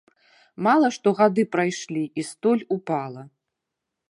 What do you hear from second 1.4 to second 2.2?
прайшлі